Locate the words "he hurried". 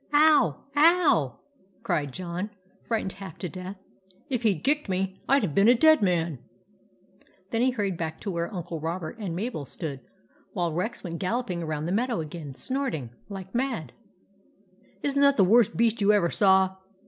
7.61-7.97